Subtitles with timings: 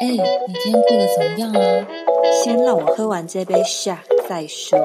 [0.00, 1.88] 哎，你今天过得怎么样啊？
[2.44, 4.78] 先让我喝完这杯下再说。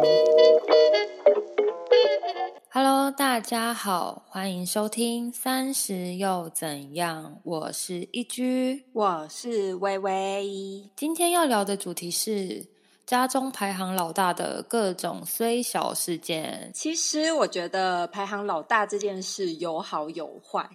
[2.72, 10.90] Hello，大家好，欢迎收听《三十又怎样》，我是一居，我是微微。
[10.96, 12.66] 今天要聊的主题是
[13.06, 16.72] 家中排行老大的各种虽小事件。
[16.74, 20.66] 其实我觉得排行老大这件事有好有坏。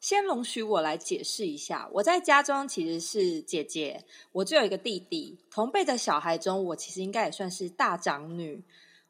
[0.00, 5.38] 先容许我来解释一下，我在家中其实是姐姐，我只有一个弟弟。
[5.50, 8.64] 同辈的小孩中，我其实应该也算是大长女。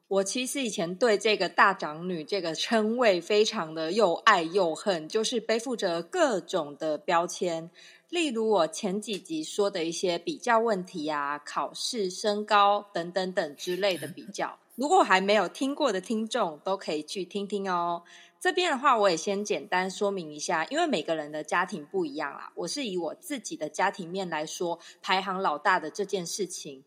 [0.09, 7.71] 我其实以前对这个大长女这个称谓非常的又爱又恨，就是背负着各种的标签。
[8.11, 18.03] 例如我前几集说的一些比较问题啊，考试、身高等等等之类的比较， 如果还没有听过的听众，都可以去听听哦。
[18.41, 22.51] 这边的话，我也先简单说明一下，因为每个人的家庭不一样啦。
[22.57, 26.83] 我是以我自己的家庭面来说，排行老大的这件事情，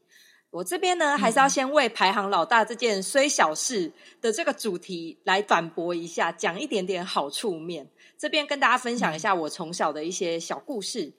[0.49, 7.87] 我这边呢，还是要先为排行老大这件虽小事的这个主题来反驳一下，讲一点点好处面。
[8.23, 11.11] 这边跟大家分享一下我从小的一些小故事。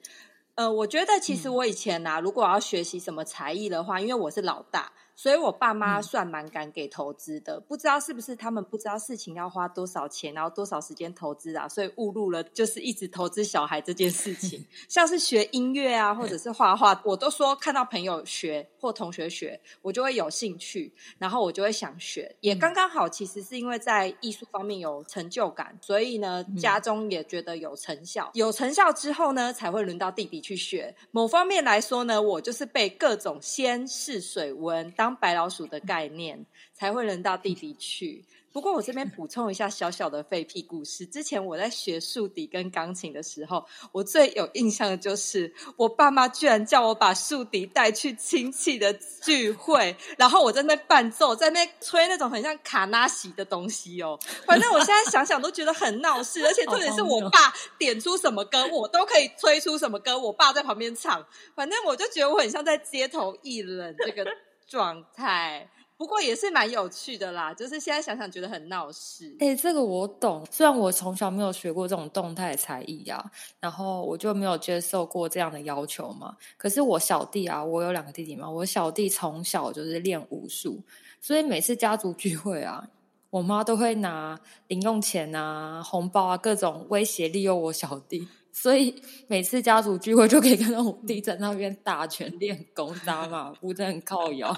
[0.55, 4.91] 呃，我觉得其实我以前呐，如果要学习什么才艺的话，因为我是老大。
[5.15, 14.65] 所以我爸妈算蛮敢给投资的，不知道是不是他们不知道事情要花多少钱，然后多少时间投资啊，所以误入了就是一直投资小孩这件事情。
[14.89, 22.35] 像是学音乐啊，或者是画画，我都说看到朋友学或同学学，我就会有兴趣，然后我就会想学。
[22.41, 28.29] 也刚刚好，其实是因为在艺术方面有成就感，所以呢，家中也觉得有成效。
[28.33, 30.93] 有成效之后呢，才会轮到弟弟去学。
[31.11, 34.91] 某方面来说呢，我就是被各种先试水温。
[34.91, 38.25] 当当白老鼠的概念才会轮到弟弟去。
[38.51, 41.05] 不过我这边补充一下小小的废屁故事。
[41.05, 54.17] 之前我在学竖笛跟钢琴的时候，我最有印象的就是我爸妈居然叫我把竖笛带去亲戚的聚会，然后我在那伴奏，在那吹那种很像卡纳西的东西哦。
[54.47, 61.23] 反正我现在想想都觉得很闹事，而且重点是我爸点出什么歌，我都可以吹出什么歌，我爸在旁边唱。
[61.53, 64.25] 反正我就觉得我很像在街头艺人这个。
[64.67, 67.53] 状态，不过也是蛮有趣的啦。
[67.53, 69.35] 就是现在想想觉得很闹事。
[69.39, 70.45] 哎，这个我懂。
[70.51, 73.23] 虽然我从小没有学过这种动态才艺啊，
[73.59, 76.35] 然后我就没有接受过这样的要求嘛。
[76.57, 80.81] 可是我小弟啊，我有两个弟弟嘛，我小弟从小就是练武术，
[81.21, 82.89] 所以每次家族聚会啊，
[83.29, 88.27] 我妈都会拿零用钱啊、红包啊各种威胁利诱我小弟。
[88.57, 88.95] 所以
[89.27, 94.55] 每次家族聚会就可以看到我弟在那边打拳练功打马步，真的很靠腰。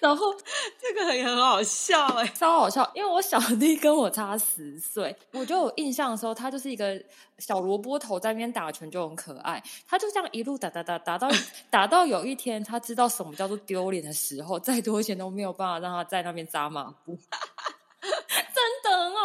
[0.00, 0.26] 然后
[0.80, 2.88] 这个也很好笑哎，超好笑！
[2.94, 7.00] 因为我小弟跟我差十岁，我就有印象的时候，他就是一个
[7.38, 9.60] 小萝卜头在那边打拳就很可爱。
[9.86, 11.28] 他就这样一路打打打打到
[11.68, 17.18] 打到有一天，他知道什么叫做丢脸的时候，再多钱都没有办法让他在那边扎马步。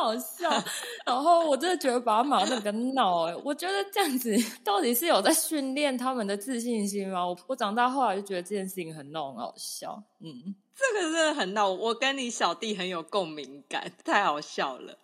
[0.01, 0.49] 好笑，
[1.05, 7.25] 然后我真的觉得把他骂的跟闹哎，我觉得这样子到底是有在训练他们的自信心吗？
[7.25, 10.01] 我我长大后来就觉得这件事情很闹，很好笑。
[10.19, 14.97] 嗯，这个真的很闹，我跟你小弟很有共鸣感，太好笑了。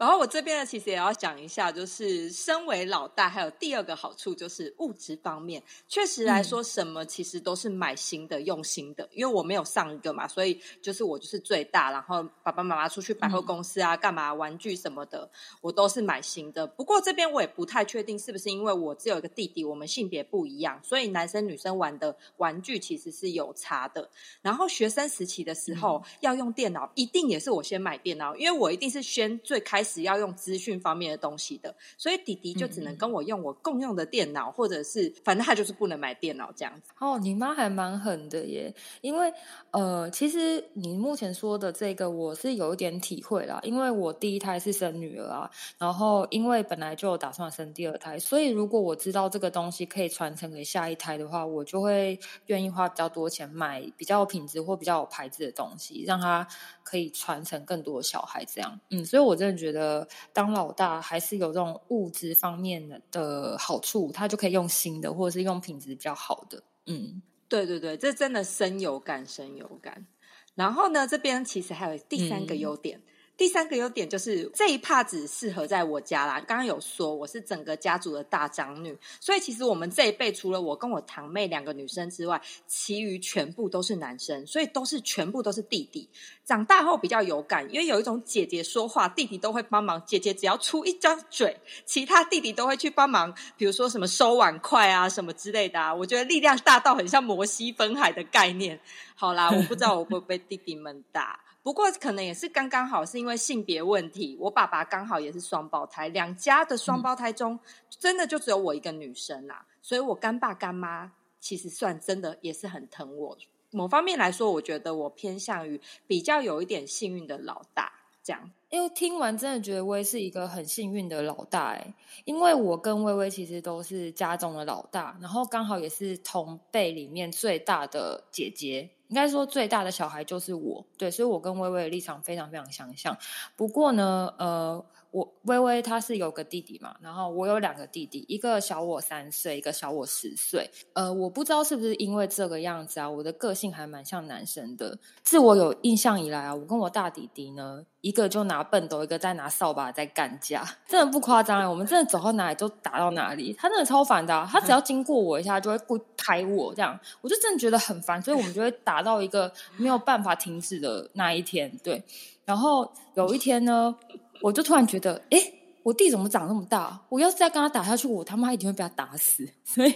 [0.00, 9.06] 然后我这边呢，其实也要讲一下，就是身为老大，还有第二个好处就是物质方面，确实来说，什么其实都是买新的、用新的。
[9.12, 11.90] 因为我没有上一个嘛，所以就是我就是最大。
[11.90, 15.30] 然后爸爸妈妈出去百货公司啊，干嘛玩具什么的，
[15.60, 16.66] 我都是买新的。
[16.66, 24.08] 不过这边我也不太确定是不是因为我只有一个弟弟，我们性别不一样，所以男生女生玩的玩具其实是有差的。
[24.40, 29.89] 然后学生时期的时候要用电脑，一定也是我先买电脑，因为我一定是先最开始。
[29.92, 36.92] 只要用资讯方面的东西的，所以弟弟就只能跟我用我共用的电脑，或者是反正他就是不能买电脑这样子。
[36.98, 39.32] 哦，你妈还蛮狠的耶，因为
[39.72, 56.46] 呃，其实你目前说的这个我是有一点体会啦，因为我第一胎是生女儿啊，然后因为本来就打算生第二胎，所以如果我知道这个东西可以传承给下一胎的话，我就会愿意花比较多钱买比较有品质或比较有牌子的东西，让它
[56.90, 58.80] 可以传承更多的小孩这样。
[58.90, 59.80] 嗯，所以我真的觉得。
[59.80, 66.62] 呃，当老大还是有这种物质方面的的好处，他就可以用新的，或者是用品质比较好的。
[66.84, 70.06] 嗯，对对对，这真的深有感，深有感。
[70.54, 73.00] 然后呢，这边其实还有第三个优点。
[73.40, 76.34] 第三个优点就是这一帕只适合在我家啦。
[76.46, 86.06] 刚刚有说我是整个家族的大长女，所以其实我们这一辈除了我跟我堂妹两个女生之外，其余全部都是男生，所以都是全部都是弟弟。
[86.44, 91.56] 长大后比较有感，因为有一种姐姐说话，弟弟都会帮忙；姐姐只要出一张嘴，
[91.86, 93.34] 其他弟弟都会去帮忙。
[93.56, 98.78] 比如说什么收碗筷啊，什么之类的啊，我觉得力量大到很像摩西分海的概念。
[99.20, 113.36] 好啦， 我不知道我会不会弟弟们打，不过可能也是刚刚好，是因为性别问题，我爸爸刚好也是双胞胎，两家的双胞胎中，真的就只有我一个女生啦，所以我干爸干妈其实算真的也是很疼我。
[113.72, 118.50] 某方面来说，我觉得我偏向于比较有一点幸运的老大这样。
[118.70, 121.92] 因为听完真的觉得薇是一个很幸运的老大哎，
[122.24, 133.16] 因为我跟薇薇其实都是家中的老大，然后刚好也是同辈里面最大的姐姐，应该说最大的小孩就是我，对，所以我跟薇薇的立场非常非常相像。
[133.54, 134.84] 不过呢，呃。
[135.12, 140.70] 我微微他是有个弟弟嘛，然后我有两个弟弟，一个小我三岁，一个小我十岁。
[140.92, 144.98] 呃，我不知道是不是因为这个样子啊，我的个性还蛮像男生的。
[145.22, 151.66] 自我有印象以来啊，我跟我大弟弟呢，一个就拿笨斗，一个在拿扫把在干架，真的不夸张哎。
[151.66, 161.76] 我们真的走到哪里都打到哪里，他真的超烦的，他只要经过我一下就会故意拍我，这样我就真的觉得很烦，所以我们就会打到一个没有办法停止的那一天。
[161.82, 162.04] 对，
[162.44, 163.96] 然后有一天呢。
[164.42, 165.38] 我就突然觉得，哎，
[165.82, 167.00] 我弟怎么长那么大？
[167.08, 169.48] 我要是再跟他打下去，我他妈一定会被他打死。
[169.64, 169.94] 所以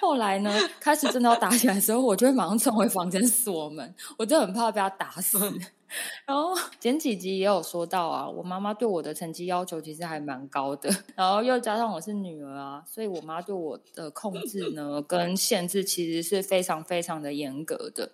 [0.00, 5.38] 后来呢，开始真的要打起来的时候，我就会马上冲回房间锁门，我就很怕被他打死。
[6.26, 18.10] 然后前几集也有说到啊，我妈妈对我的成绩要求其实还蛮高的， 然后又加上我是女儿啊，所以我妈对我的控制呢跟限制其实是非常非常的严格的。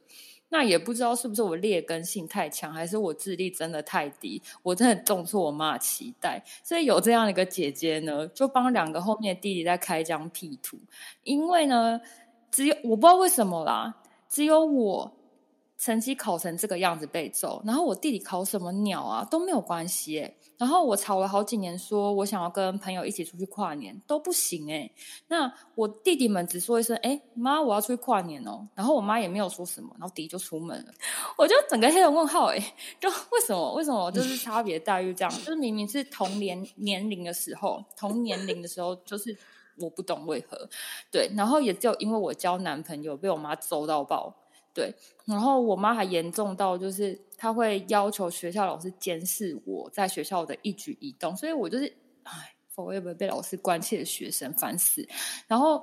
[0.52, 6.44] 那也不知道是不是我劣根性太强，还是我智力真的太低，我真的重错我妈的期待。
[6.62, 10.78] 所以有这样的一个姐姐呢，就帮两个后面的弟弟在开疆辟土。
[11.24, 12.00] 因为呢，
[12.50, 13.94] 只有我不知道为什么啦，
[14.28, 15.10] 只有我。
[15.78, 24.88] 成绩考成这个样子被揍，然后我弟弟考什么鸟啊都没有关系哎，然后我吵了好几年，说我想要跟朋友一起出去跨年都不行哎，
[25.26, 30.92] 那我弟弟们只说一声哎妈我要出去跨年哦，然后我妈也没有说什么，然后弟弟就出门了，
[31.36, 39.36] 我就整个黑人问号哎，就为什么为什么就是差别待遇这样，就是明明是同年年龄的时候，同年龄的时候就是
[39.78, 40.68] 我不懂为何，
[41.10, 44.32] 对，然后也只有因为我交男朋友被我妈揍到爆。
[44.74, 44.90] 对，
[45.26, 51.92] 然后我妈还严重到，就是他会要求学校老师监视我在学校的一举一动，所以我就是，
[52.22, 55.04] 哎，我也不会被老师关切的学生，烦死。
[55.48, 55.82] 然后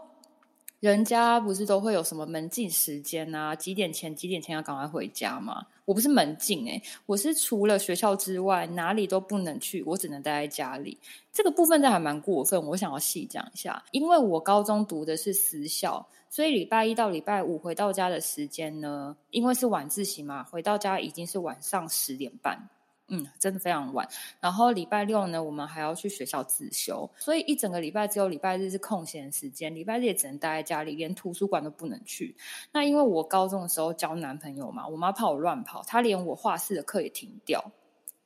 [0.79, 3.53] 人家不是都会有什么门禁时间啊？
[3.53, 5.65] 几点前几点前要赶快回家吗？
[5.83, 10.97] 我不是门禁诶，我是除了学校之外哪里都不能去，我只能待在家里。
[11.33, 16.07] 这个部分真还蛮过分，我想要细讲一下，因为我高中读的是私校。
[16.29, 22.69] 所以礼拜一到礼拜五回到家的时间呢，因为是晚自习嘛，回到家已经是晚上十点半，
[23.09, 24.07] 嗯，真的非常晚。
[24.39, 32.35] 然后礼拜六呢，我们还要去学校自修，所以一整个礼拜只有礼拜日是空闲时间，礼拜日也只能待在家里，连图书馆都不能去。
[32.71, 37.71] 那因为我高中的时候交男朋友嘛，我妈怕我乱跑，她连我画室的课也停掉。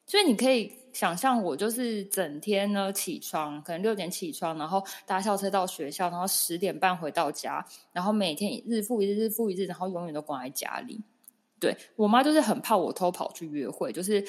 [0.05, 11.01] 所以你可以想象，我就是整天呢起床，可能六点起床，然后搭校车到学校，然后十点半回到家，然后每天日复一日，日复一日，然后永远都关在家里。
[11.57, 14.21] 对我妈就是很怕我偷跑去约会，就是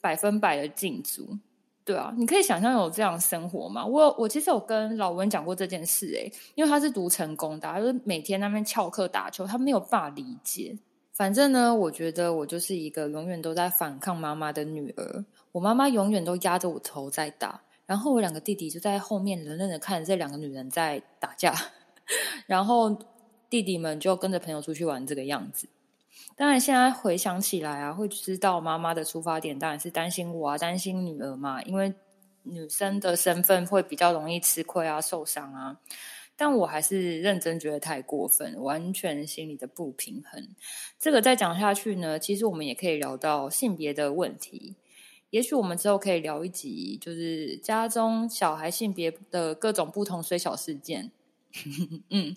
[0.00, 1.38] 百分百的禁足。
[1.82, 3.84] 对啊，你可以想象有这样生活吗？
[3.84, 10.78] 我我其实有跟老文讲过这件事，诶，因为他是读成功的，就是每天那边翘课打球，他没有办法理解。
[11.12, 15.24] 反正呢，我觉得我就是一个永远都在反抗妈妈的女儿。
[15.52, 21.52] 我妈妈永远都压着我头在打，然后我两个弟弟就在后面冷冷的看着这两个女人在打架，
[22.46, 22.96] 然后
[23.48, 25.66] 弟弟们就跟着朋友出去玩这个样子。
[26.40, 31.92] 当然，现在回想起来啊，会知道妈妈的出发点当然是担心我啊，担心女儿嘛，因为
[32.44, 35.76] 女生的身份会比较容易吃亏啊，受伤啊。
[36.36, 40.48] 但我还是认真觉得太过分，完全心里的不平衡。
[40.98, 44.76] 这个再讲下去呢，其实我们也可以聊到性别的问题。
[45.28, 51.12] 也许我们之后可以聊一集，就是家中小孩性别的各种不同虽小事件。
[52.08, 52.34] 嗯，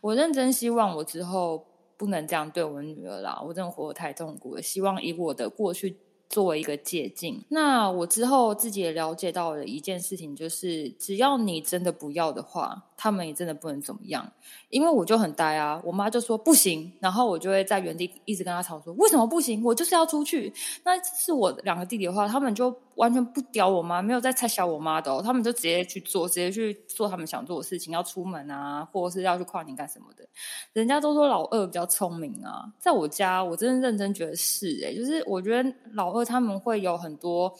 [0.00, 1.64] 我认真希望我之后
[1.96, 4.62] 不能这样对我女儿啦，我真的活得太痛苦了。
[4.62, 5.96] 希望以我的过去
[6.28, 7.40] 作为一个借鉴。
[7.48, 12.90] 那我之后自己也了解到了一件事情，就是只要你真的不要的话。
[12.96, 14.30] 他们也真的不能怎么样，
[14.70, 20.52] 因为我就很呆啊，我妈就说不行，然后我就会在原地一直跟他吵说为什么不行，我就是要出去。
[20.84, 30.24] 那是我两个弟弟的话，他们就完全不屌我妈，没有在猜小我妈的，他们就直接去做，直接去做他们想做的事情，要出门啊，或者是要去跨年干什么的。
[30.72, 37.52] 人家都说老二比较聪明啊，在我家我真的认真觉得是哎，就是我觉得老二他们会有很多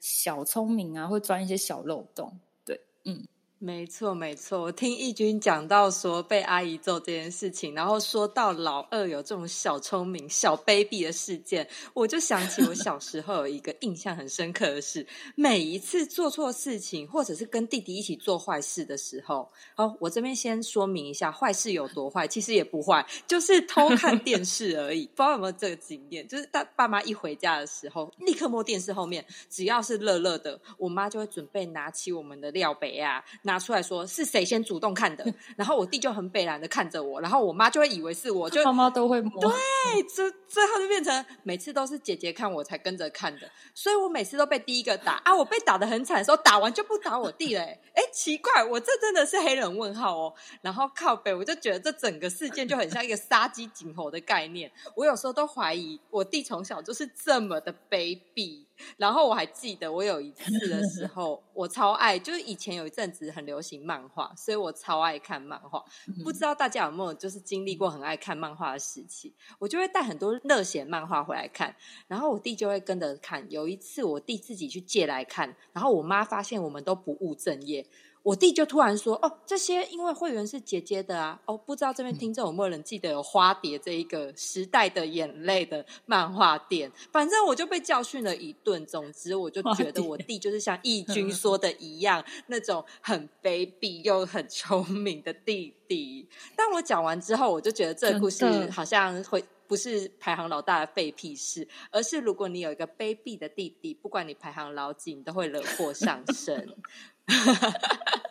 [0.00, 3.26] 小聪明啊，会钻一些小漏洞，对，嗯。
[3.58, 4.60] 没错，没错。
[4.60, 25.06] 我听义军讲到说被阿姨揍这件事情，然后说到老二有这种小聪明、小卑鄙的事件，我就想起我小时候有一个印象很深刻的事：每一次做错事情，或者是跟弟弟一起做坏事的时候，好，我这边先说明一下，坏事有多坏，其实也不坏，就是偷看电视而已。
[25.06, 26.28] 不知道有没有这个经验？
[26.28, 33.24] 就是当爸妈一回家的时候，立刻摸电视后面，只要是热热的，我妈就会准备拿起我们的料杯啊。
[33.46, 35.24] 拿出来说是谁先主动看的，
[35.56, 45.22] 然后我弟就很北然的看着我，然后我妈就会以为是我，就妈妈都会摸，对，最最后就变成每次都是姐姐看我才跟着看的，所以我每次都被第一个打。
[45.24, 58.65] 啊，我被打的很惨的时候，打完就不打我弟嘞， 哎，奇怪，我这真的是黑人问号哦，然后靠北，我就觉得这整个事件就很像一个杀鸡儆猴的概念，我有时候都怀疑我弟从小就是这么的卑鄙。
[58.98, 65.84] 然后我还记得，我有一次的时候，我超爱，就是以前有一阵子很流行漫画，所以我超爱看漫画。
[66.22, 69.32] 不知道大家有没有就是经历过很爱看漫画的时期？
[69.58, 71.74] 我就会带很多热血漫画回来看，
[72.06, 73.46] 然后我弟就会跟着看。
[73.50, 77.86] 有一次我弟自己去借来看，然后我妈发现我们都不务正业。
[78.26, 86.90] 我弟就突然说：“哦，这些因为会员是姐姐的啊，哦，不知道这边听众有没有人记得有花蝶这一个时代的眼泪的漫画店？
[87.12, 88.84] 反正我就被教训了一顿。
[88.84, 96.28] 总之，我就觉得我弟就是像义军说的一样，那种很卑鄙又很聪明的弟弟。
[96.56, 106.68] 但我讲完之后，我就觉得这个故事好像会不是排行老大的废屁事，而是如果你有一个卑鄙的弟弟，不管你排行老几，你都会惹祸上身。”
[107.28, 108.25] ハハハハ!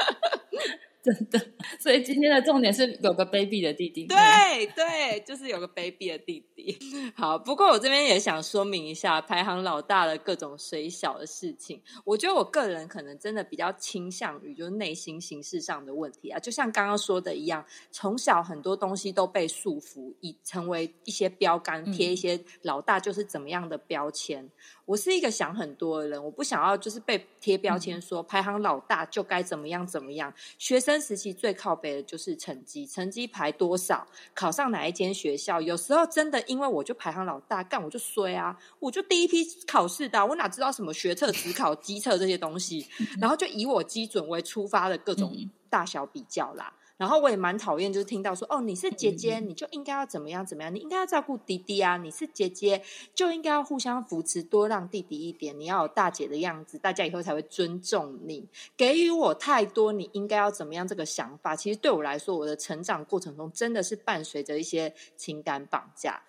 [1.06, 1.40] 真的，
[1.80, 4.08] 所以今天的重点是有个卑鄙的弟弟。
[4.08, 4.18] 对
[4.76, 6.76] 对，就是有个卑鄙的弟弟。
[7.16, 11.80] 好，不过我这边也想说明一下排行老大的各种水小的事情。
[12.04, 24.50] 我觉得我个人可能真的比较倾向于就是内心形式上的问题啊，就像刚刚说的一样，从小很多东西都被束缚，以成为一些标杆，贴一些老大就是怎么样的标签。
[24.86, 30.34] 我是一个想很多的人，我不想要就是被贴标签，说排行老大就该怎么样怎么样。
[30.58, 35.62] 学生时期最靠北的就是成绩，成绩排多少，考上哪一间学校。
[35.62, 42.88] 有时候真的因为我就排行老大，干我就衰啊，我就第一批考试的，我哪知道什么学测、职考、机测这些东西，
[43.20, 45.36] 然后就以我基准为出发的各种
[45.70, 46.74] 大小比较啦。
[46.98, 51.98] 然后我也蛮讨厌，就是听到说哦，你是姐姐，你就应该要怎么样怎么样，你应该要照顾弟弟啊。
[51.98, 52.82] 你是姐姐，
[53.14, 55.60] 就应该要互相扶持，多让弟弟一点。
[55.60, 58.48] 你要有大姐的样子，大家以后才会尊重你。
[58.78, 60.88] 给予我太多，你应该要怎么样？
[60.88, 66.22] 这个想法，其实对我来说，我的成长过程中真的是伴随着一些情感绑架。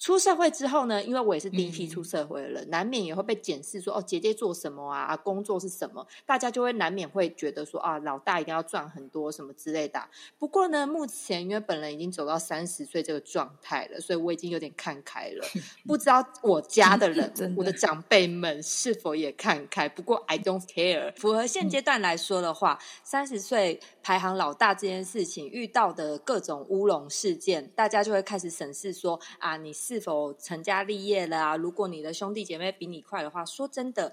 [0.00, 5.14] 出社会之后呢，因为我也是第一批出社会的人，难免也会被检视说哦，姐姐做什么啊？
[5.14, 6.06] 工作是什么？
[6.24, 10.02] 大家就会难免会觉得说啊，老大一定要赚很多什么之类的。
[10.38, 15.46] 不过呢，目前因为本人已经走到三十岁这个状态了，所以我已经有点看开了。
[15.86, 19.86] 不知道我家的人， 我的长辈们是否也看开？
[19.86, 21.14] 不过 I don't care。
[21.16, 29.74] 符合现阶段来说的话，三十岁排行老大这件事情遇到的各种乌龙事件，大家就会开始审视说啊，你。
[29.90, 31.56] 是否成家立业了啊？
[31.56, 34.12] 如果你的兄弟姐妹比你快的话，说真的，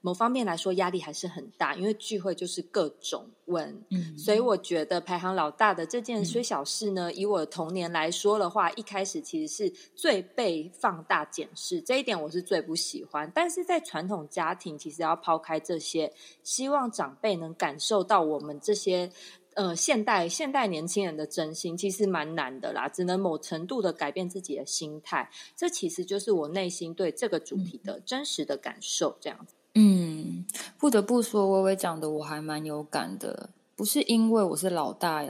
[0.00, 3.84] 某方面来说压力还是很大，因为聚会就是各种问。
[3.90, 13.28] 嗯，所以我觉得排行老大的这件虽小事呢，以我的童年来说的话，一开始其实是最被放大检视，这一点我是最不喜欢。
[13.34, 16.12] 但是在传统家庭，其实要抛开这些，
[16.44, 19.10] 希望长辈能感受到我们这些。
[19.56, 25.30] 呃，现代现代年轻人的真心其实蛮难的啦，只能某程度的改变自己的心态。
[25.56, 29.54] 这其实就是我内心对这个主题的真实的感受，这样子。
[29.74, 30.44] 嗯，
[30.76, 35.24] 不得不说，微微讲的我还蛮有感的，不是因为我是老大，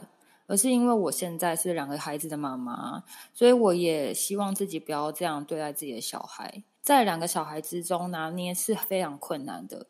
[0.49, 6.65] 而是因为我现在是两个孩子的妈妈，所以我也希望自己不要这样对待自己的小孩。
[6.83, 9.87] 在两个小孩之中拿捏是非常困难的。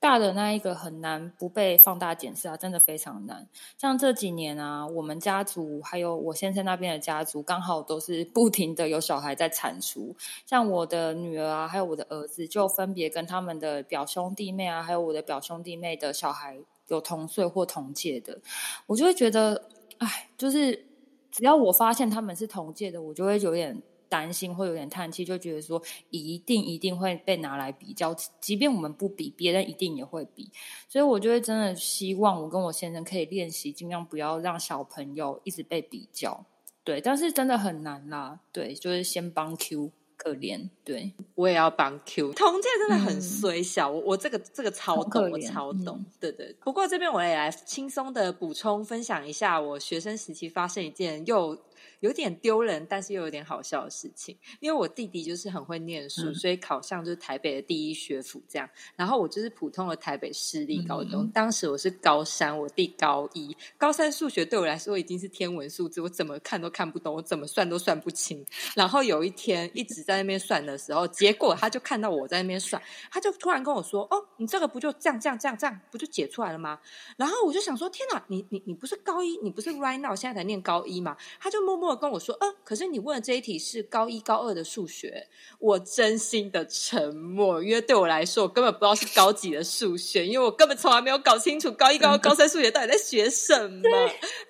[0.00, 3.48] 大的那一个很难不被放大检视啊，真的非常难。
[3.76, 10.14] 像这几年啊，我们家族还有我先生那边的家族，刚好都是不停的有小孩在产出。
[10.46, 18.38] 像我的女儿啊，还有我的儿子，就分别跟他们的表兄弟妹啊，还有我的表兄弟妹的小孩有同岁或同届的，
[18.86, 19.64] 我就会觉得，
[19.98, 20.86] 哎，就是
[21.32, 30.50] 只要我发现他们是同届的，我就会有点担心，会有点叹气，就觉得说一定一定会被拿来比较，即便我们不比，别人一定也会比，
[30.88, 36.44] 所以我就会真的希望我跟我先生可以练习，尽量不要让小朋友一直被比较。
[36.84, 38.40] 对，但是真的很难啦。
[38.52, 39.92] 对，就是先帮 Q。
[40.20, 46.52] 可怜，对我也要帮 Q 同届真的很衰小，我我这个这个超懂，我超懂，对对。
[46.64, 51.56] 不过这边我也来轻松的补充分享一下，我学生时期发生一件又。
[52.00, 54.36] 有点丢人，但是又有点好笑的事情。
[54.60, 58.68] 因为我弟弟就是很会念书，所以考上就是台北的第一学府这样。
[58.96, 61.28] 然后我就是普通的台北私立高中。
[61.30, 63.56] 当时我是高三，我弟高一。
[63.76, 68.44] 高三数学对我来说已经是天文数字，我怎么看都看不懂，我怎么算都算不清。
[68.76, 76.78] 然后有一天一直在那边算的时候，结果他就看到我在那边算，他就突然跟我说：“哦，你这个不就这样这样这样这样，不就解出来了吗？”
[77.18, 81.87] 然后我就想说：“天哪，你你你不是高一，你不是 right now 现在才念高一吗？”他就默默。
[81.96, 85.28] 跟我说，呃，可是你问的这一题是高一、高二的数学，
[85.58, 93.82] 我真心的沉默，因为对我来说，我根本不知道是高几的数学，因为我根本从来没有搞清楚高一、高二、高三数学到底在学什么。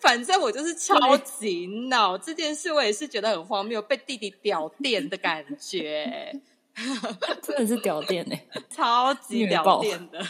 [0.00, 6.40] 反正我就是超级闹这件事，我也是觉得很荒谬，被弟弟屌电的感觉，
[7.42, 10.24] 真的是屌电哎，超级屌电的。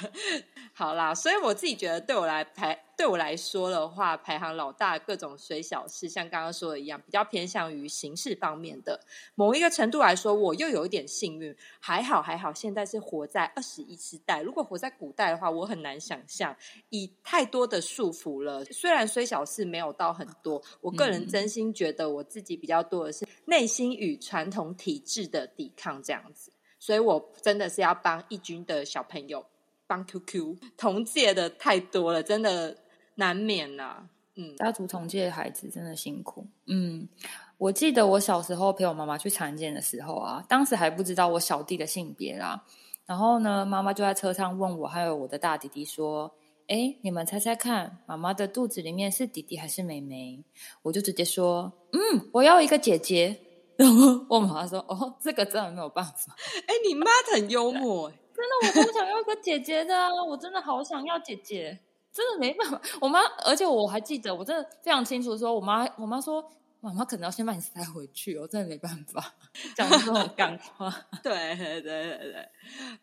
[0.78, 9.00] 好啦，所以我自己觉得，对我来排，对我来说的话，排行老大各种虽小事，像刚刚说的一样，比较偏向于形式方面的。
[9.34, 12.54] 某一个程度来说，我又有一点幸运，还好还好。
[12.54, 16.54] 现在是活在二十一世代，如果活在古代的话，我很难想象，
[16.90, 18.64] 以太多的束缚了。
[18.66, 29.44] 虽然虽小事没有到很多，我个人真心觉得我自己比较多的是内心与传统体制的抵抗这样子，所以我真的是要帮义军的小朋友。
[29.88, 32.76] 帮 QQ 同届的太多了，真的
[33.16, 34.08] 难免呐。
[34.36, 36.46] 嗯，家族同届的孩子真的辛苦。
[36.66, 37.08] 嗯，
[37.56, 42.64] 我记得我小时候陪我妈妈去产检的时候啊，当时还不知道我小弟的性别啦。
[43.04, 46.32] 然后呢，妈妈就在车上问我还有我的大弟弟说
[46.68, 50.44] ：“哎，你们猜猜看，妈妈的肚子里面是弟弟还是妹妹？”
[50.82, 53.40] 我就直接说：“嗯，我要一个姐姐。”
[53.76, 56.36] 然后我妈妈说：“哦，这个真的没有办法。
[56.68, 58.12] ”哎，你妈很幽默。
[58.38, 60.08] 真的，我好想要个姐姐的！
[60.24, 61.80] 我真的好想要姐姐，
[62.12, 62.80] 真的没办法。
[63.00, 66.52] 我妈，而且我还记得，我真的非常清楚，说我妈，我妈说。
[66.80, 69.34] 妈妈可能要先把你塞回去，我真的没办法
[69.74, 70.88] 讲这种干话。
[71.24, 72.48] 对对对对对。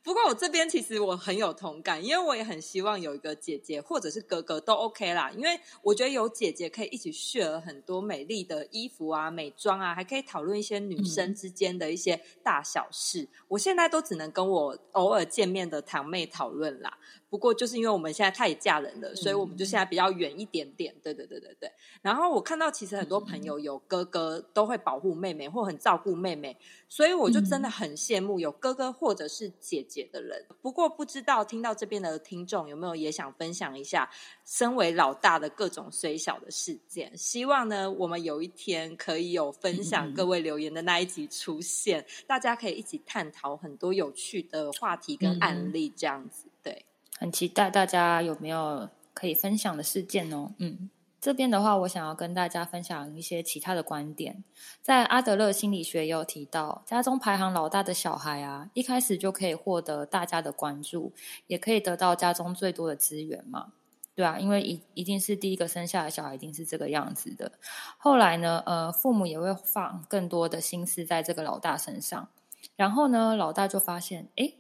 [0.04, 5.32] 不过我这边其实我很有同感，因为我也很希望有一个姐姐或者是哥哥都 OK 啦。
[5.32, 13.28] 因为我觉得有姐姐可以一起 share 很多美丽的衣服啊、美妆啊，还可以讨论一些女生之间的一些大小事。
[13.48, 16.98] 我现在都只能跟我偶尔见面的堂妹讨论啦。
[17.28, 20.96] 不过就是因为我们现在她也嫁人了，所以我们就现在比较远一点点。
[21.04, 21.70] 对对对对对。
[22.02, 26.56] 然后我看到其实很多朋友有哥哥都会保护妹妹或很照顾妹妹，
[26.88, 30.46] 所以我就真的很羡慕有哥哥或者是姐姐的人。
[30.62, 34.10] 不过不知道听到这边的听众有没有也想分享一下
[34.46, 37.16] 身为老大的各种虽小的事件？
[37.18, 46.86] 希望呢我们有一天可以有分享各位留言的那一集出现，大家可以一起探讨很多有趣的话题跟案例，这样子对。
[47.18, 50.54] 很期待大家有没有可以分享的事件哦。
[50.60, 50.90] 嗯，
[51.26, 54.44] 这边的话，我想要跟大家分享一些其他的观点。
[54.84, 61.14] 在阿德勒心理学也有提到，家中排行老大的小孩啊，一开始就可以获得大家的关注，
[61.48, 63.74] 也可以得到家中最多的资源嘛。
[64.14, 67.54] 对啊，因为一一定是第一个生下的小孩，一定是这个样子的。
[67.98, 72.30] 后来呢，呃，父母也会放更多的心思在这个老大身上。
[72.76, 74.54] 然后呢，老大就发现，哎。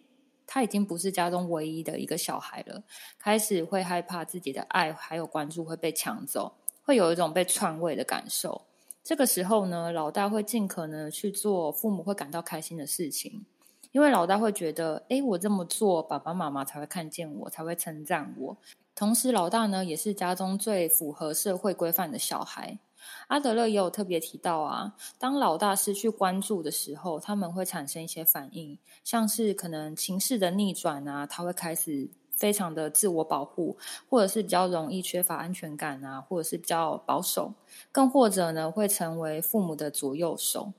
[0.47, 2.83] 他已经不是家中唯一的一个小孩了，
[3.17, 6.53] 开始会害怕自己的爱还有关注会被抢走，
[6.83, 8.61] 会有一种被篡位的感受。
[9.03, 13.45] 这个时候呢，老大会尽可能去做父母会感到开心的事情，
[13.91, 18.57] 因为老大会觉得，哎，我这么做，爸爸妈妈才会看见我，才会称赞我。
[18.95, 22.79] 同时，老大呢，也是家中最符合社会规范的小孩。
[23.27, 33.77] 阿德勒也有特别提到啊，当老大失去关注的时候，他们会产生一些反应，像是可能情势的逆转啊，他会开始非常的自我保护，
[34.09, 37.53] 或者是比较容易缺乏安全感啊，或者是比较保守，
[37.91, 40.73] 更或者呢，会成为父母的左右手。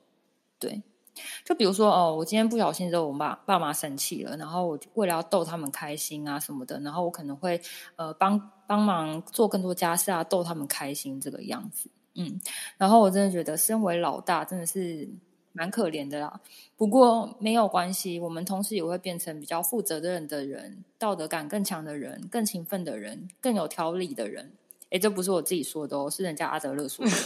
[0.59, 0.83] 对，
[1.45, 7.61] 就比如说哦，我今天不小心惹我爸爸妈生气了，然后我为了要逗他们开心啊什么的，然后我可能会
[7.97, 11.91] 呃帮帮忙做更多家事啊，逗他们开心这个样子。
[12.17, 12.41] 嗯，
[12.79, 15.09] 然后我真的觉得，身为老大真的是
[15.53, 16.41] 蛮可怜的啦。
[16.77, 24.53] 不过没有关系，我们同时也会变成比较负责任的人，道德感更强的人，更勤奋的人，更有条理的人。
[24.91, 27.13] 哎，这不是我自己说的哦，是人家阿德勒说的。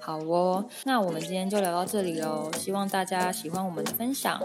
[0.00, 2.50] 好哦，那我们今天就聊到这里喽。
[2.58, 4.40] 希望大家喜欢我们的分享，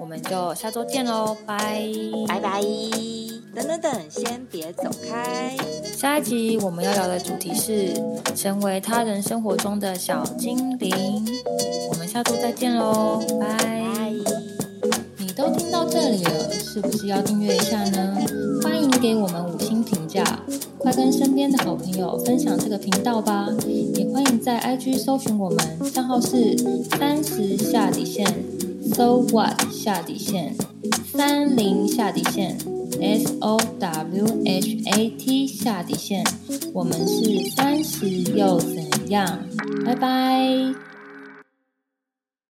[0.00, 1.86] 我们就下周见喽，拜
[2.26, 3.31] 拜拜。
[3.54, 5.54] 等等等，先别走开。
[5.84, 7.92] 下一集我们要聊的主题是
[8.34, 11.22] 成为他人生活中的小精灵。
[11.90, 14.10] 我们下周再见喽，拜。
[15.18, 18.16] 你都听到这里了，是不是要订阅一下呢？
[18.62, 20.24] 欢迎给我们五星评价。
[20.78, 23.48] 快跟身边的好朋友分享这个频道吧！
[23.68, 26.56] 也欢迎在 IG 搜寻我们，账号是
[26.98, 28.26] 三十下底线
[28.94, 30.56] ，So What 下底线，
[31.12, 32.58] 三零下底线
[33.02, 36.24] ，S O W H A T 下底线。
[36.72, 39.38] 我们是三十又怎样？
[39.84, 40.91] 拜拜。